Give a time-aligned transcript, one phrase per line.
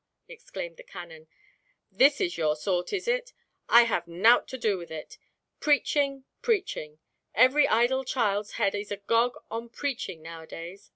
[0.27, 1.27] exclaimed the canon,
[1.91, 3.33] "this is your sort, is it?
[3.69, 5.19] I'll have nought to do with it!
[5.59, 6.97] Preaching, preaching!
[7.35, 10.89] Every idle child's head is agog on preaching nowadays!